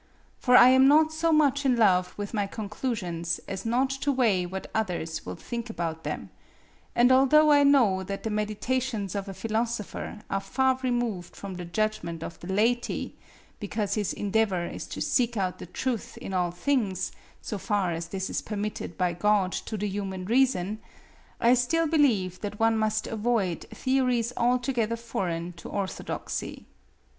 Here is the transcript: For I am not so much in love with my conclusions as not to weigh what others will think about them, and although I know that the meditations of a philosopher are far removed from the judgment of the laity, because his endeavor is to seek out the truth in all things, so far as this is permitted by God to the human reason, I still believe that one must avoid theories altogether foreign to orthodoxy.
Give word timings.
For 0.39 0.57
I 0.57 0.69
am 0.69 0.87
not 0.87 1.13
so 1.13 1.31
much 1.31 1.63
in 1.63 1.75
love 1.75 2.15
with 2.17 2.33
my 2.33 2.47
conclusions 2.47 3.39
as 3.47 3.67
not 3.67 3.91
to 3.91 4.11
weigh 4.11 4.47
what 4.47 4.71
others 4.73 5.27
will 5.27 5.35
think 5.35 5.69
about 5.69 6.03
them, 6.03 6.31
and 6.95 7.11
although 7.11 7.51
I 7.51 7.61
know 7.61 8.01
that 8.01 8.23
the 8.23 8.31
meditations 8.31 9.13
of 9.13 9.29
a 9.29 9.33
philosopher 9.35 10.23
are 10.27 10.39
far 10.39 10.79
removed 10.81 11.35
from 11.35 11.53
the 11.53 11.65
judgment 11.65 12.23
of 12.23 12.39
the 12.39 12.47
laity, 12.51 13.15
because 13.59 13.93
his 13.93 14.11
endeavor 14.11 14.65
is 14.65 14.87
to 14.87 15.01
seek 15.01 15.37
out 15.37 15.59
the 15.59 15.67
truth 15.67 16.17
in 16.17 16.33
all 16.33 16.49
things, 16.49 17.11
so 17.39 17.59
far 17.59 17.91
as 17.91 18.07
this 18.07 18.27
is 18.27 18.41
permitted 18.41 18.97
by 18.97 19.13
God 19.13 19.51
to 19.51 19.77
the 19.77 19.87
human 19.87 20.25
reason, 20.25 20.79
I 21.39 21.53
still 21.53 21.85
believe 21.85 22.41
that 22.41 22.59
one 22.59 22.75
must 22.75 23.05
avoid 23.05 23.67
theories 23.69 24.33
altogether 24.35 24.95
foreign 24.95 25.53
to 25.57 25.69
orthodoxy. 25.69 26.65